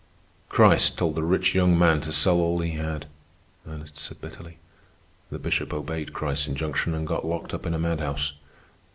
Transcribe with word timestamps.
"Christ 0.49 0.97
told 0.97 1.13
the 1.13 1.21
rich 1.21 1.53
young 1.53 1.77
man 1.77 2.01
to 2.01 2.11
sell 2.11 2.37
all 2.39 2.59
he 2.61 2.71
had," 2.71 3.05
Ernest 3.67 3.99
said 3.99 4.19
bitterly. 4.19 4.57
"The 5.29 5.37
Bishop 5.37 5.71
obeyed 5.71 6.11
Christ's 6.11 6.47
injunction 6.47 6.95
and 6.95 7.05
got 7.05 7.23
locked 7.23 7.53
up 7.53 7.67
in 7.67 7.75
a 7.75 7.79
madhouse. 7.79 8.33